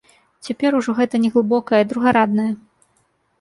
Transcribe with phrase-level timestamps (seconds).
[0.45, 2.49] Цяпер ужо гэта неглыбокае, другараднае.